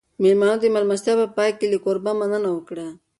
[0.21, 2.87] مېلمنو د مېلمستیا په پای کې له کوربه مننه وکړه.